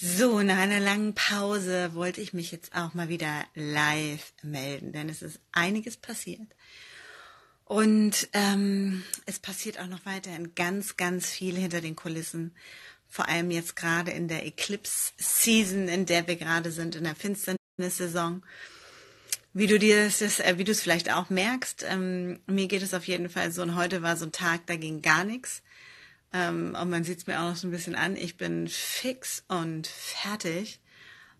[0.00, 5.08] So, nach einer langen Pause wollte ich mich jetzt auch mal wieder live melden, denn
[5.08, 6.46] es ist einiges passiert.
[7.64, 12.54] Und ähm, es passiert auch noch weiterhin ganz, ganz viel hinter den Kulissen.
[13.08, 18.46] Vor allem jetzt gerade in der Eclipse-Season, in der wir gerade sind, in der Finsternis-Saison.
[19.52, 22.94] Wie du dir das, äh, wie du es vielleicht auch merkst, ähm, mir geht es
[22.94, 23.62] auf jeden Fall so.
[23.62, 25.60] Und heute war so ein Tag, da ging gar nichts.
[26.32, 28.16] Ähm, und man sieht es mir auch noch so ein bisschen an.
[28.16, 30.80] Ich bin fix und fertig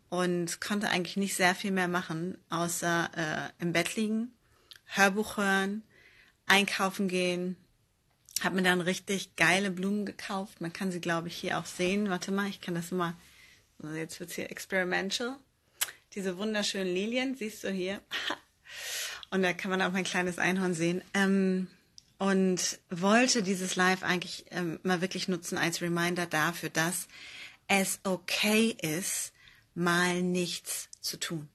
[0.08, 4.32] und konnte eigentlich nicht sehr viel mehr machen, außer äh, im Bett liegen,
[4.86, 5.82] Hörbuch hören,
[6.46, 7.56] einkaufen gehen.
[8.42, 10.60] Hab mir dann richtig geile Blumen gekauft.
[10.60, 12.08] Man kann sie, glaube ich, hier auch sehen.
[12.08, 13.14] Warte mal, ich kann das mal.
[13.82, 15.36] Also jetzt wird's hier experimental.
[16.14, 18.00] Diese wunderschönen Lilien, siehst du hier.
[19.30, 21.02] Und da kann man auch mein kleines Einhorn sehen.
[21.14, 21.66] Ähm,
[22.18, 27.06] und wollte dieses Live eigentlich ähm, mal wirklich nutzen als Reminder dafür, dass
[27.68, 29.32] es okay ist,
[29.74, 31.48] mal nichts zu tun.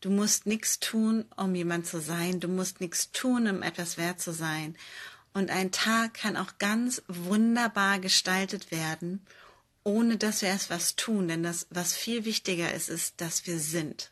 [0.00, 2.40] Du musst nichts tun, um jemand zu sein.
[2.40, 4.76] Du musst nichts tun, um etwas wert zu sein.
[5.32, 9.24] Und ein Tag kann auch ganz wunderbar gestaltet werden,
[9.84, 11.28] ohne dass wir erst was tun.
[11.28, 14.11] Denn das, was viel wichtiger ist, ist, dass wir sind.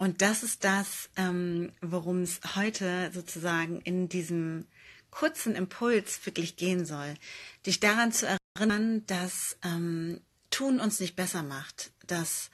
[0.00, 4.66] Und das ist das, ähm, worum es heute sozusagen in diesem
[5.10, 7.16] kurzen Impuls wirklich gehen soll.
[7.66, 12.50] Dich daran zu erinnern, dass ähm, Tun uns nicht besser macht, dass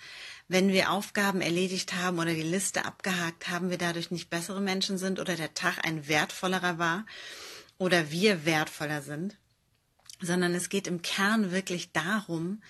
[0.49, 4.99] wenn wir Aufgaben erledigt haben oder die Liste abgehakt haben, wir dadurch nicht bessere Menschen
[4.99, 7.07] sind oder der Tag ein wertvollerer war
[7.79, 9.37] oder wir wertvoller sind,
[10.21, 12.61] sondern es geht im Kern wirklich darum,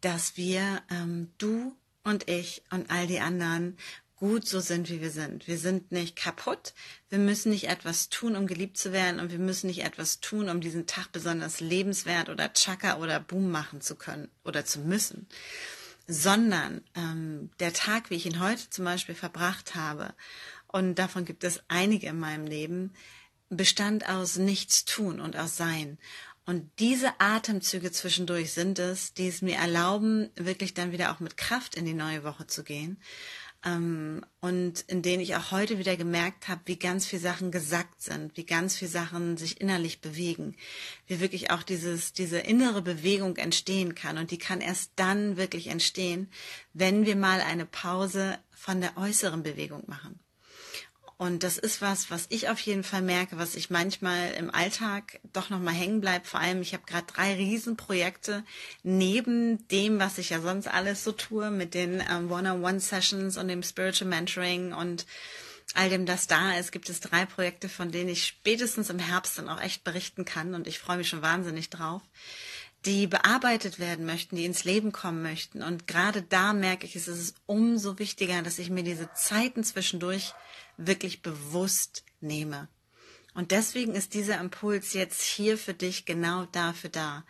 [0.00, 1.74] dass wir, ähm, du
[2.06, 3.76] und ich und all die anderen
[4.16, 5.46] gut so sind, wie wir sind.
[5.46, 6.72] Wir sind nicht kaputt.
[7.10, 10.48] Wir müssen nicht etwas tun, um geliebt zu werden und wir müssen nicht etwas tun,
[10.48, 15.26] um diesen Tag besonders lebenswert oder Chaka oder Boom machen zu können oder zu müssen,
[16.08, 20.14] sondern ähm, der Tag, wie ich ihn heute zum Beispiel verbracht habe,
[20.68, 22.92] und davon gibt es einige in meinem Leben,
[23.48, 25.98] bestand aus nichts tun und aus Sein.
[26.44, 31.36] Und diese Atemzüge zwischendurch sind es, die es mir erlauben, wirklich dann wieder auch mit
[31.36, 32.98] Kraft in die neue Woche zu gehen.
[33.64, 38.02] Ähm, und in denen ich auch heute wieder gemerkt habe, wie ganz viele Sachen gesagt
[38.02, 40.54] sind, wie ganz viele Sachen sich innerlich bewegen,
[41.06, 44.18] wie wirklich auch dieses, diese innere Bewegung entstehen kann.
[44.18, 46.30] Und die kann erst dann wirklich entstehen,
[46.74, 50.20] wenn wir mal eine Pause von der äußeren Bewegung machen.
[51.18, 55.18] Und das ist was, was ich auf jeden Fall merke, was ich manchmal im Alltag
[55.32, 56.26] doch nochmal hängen bleibt.
[56.26, 58.44] Vor allem, ich habe gerade drei Riesenprojekte
[58.82, 63.62] neben dem, was ich ja sonst alles so tue, mit den ähm, One-on-One-Sessions und dem
[63.62, 65.06] Spiritual Mentoring und
[65.74, 69.38] all dem, das da ist, gibt es drei Projekte, von denen ich spätestens im Herbst
[69.38, 70.54] dann auch echt berichten kann.
[70.54, 72.02] Und ich freue mich schon wahnsinnig drauf
[72.84, 75.62] die bearbeitet werden möchten, die ins Leben kommen möchten.
[75.62, 80.34] Und gerade da merke ich, es ist umso wichtiger, dass ich mir diese Zeiten zwischendurch
[80.76, 82.68] wirklich bewusst nehme.
[83.34, 87.24] Und deswegen ist dieser Impuls jetzt hier für dich genau dafür da,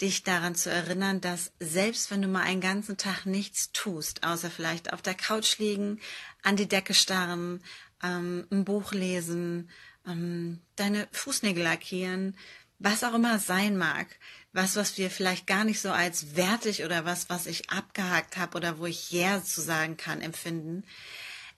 [0.00, 4.50] dich daran zu erinnern, dass selbst wenn du mal einen ganzen Tag nichts tust, außer
[4.50, 6.00] vielleicht auf der Couch liegen,
[6.42, 7.62] an die Decke starren,
[8.02, 9.70] ähm, ein Buch lesen,
[10.06, 12.36] ähm, deine Fußnägel lackieren,
[12.78, 14.06] was auch immer sein mag,
[14.52, 18.56] was, was wir vielleicht gar nicht so als wertig oder was, was ich abgehakt habe
[18.56, 20.84] oder wo ich ja yeah zu sagen kann, empfinden,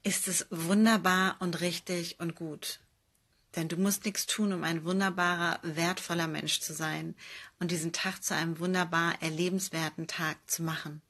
[0.02, 2.80] ist es wunderbar und richtig und gut.
[3.56, 7.14] Denn du musst nichts tun, um ein wunderbarer, wertvoller Mensch zu sein
[7.58, 11.00] und diesen Tag zu einem wunderbar erlebenswerten Tag zu machen.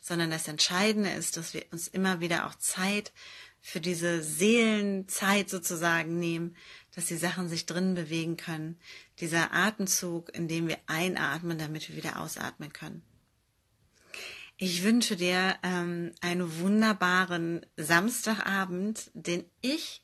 [0.00, 3.12] Sondern das Entscheidende ist, dass wir uns immer wieder auch Zeit
[3.66, 6.54] für diese Seelenzeit sozusagen nehmen,
[6.94, 8.78] dass die Sachen sich drinnen bewegen können.
[9.18, 13.02] Dieser Atemzug, in dem wir einatmen, damit wir wieder ausatmen können.
[14.56, 20.00] Ich wünsche dir ähm, einen wunderbaren Samstagabend, den ich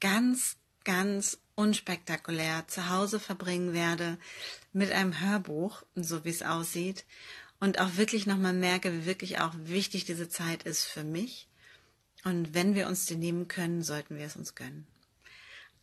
[0.00, 4.16] ganz, ganz unspektakulär zu Hause verbringen werde
[4.72, 7.04] mit einem Hörbuch, so wie es aussieht.
[7.60, 11.50] Und auch wirklich nochmal merke, wie wirklich auch wichtig diese Zeit ist für mich.
[12.26, 14.84] Und wenn wir uns die nehmen können, sollten wir es uns gönnen.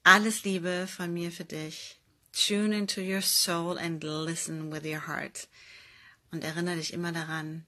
[0.03, 2.01] Alles Liebe von mir für dich.
[2.33, 5.47] Tune into your soul and listen with your heart.
[6.33, 7.65] Und erinnere dich immer daran,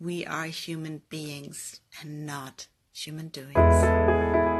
[0.00, 4.53] we are human beings and not human doings.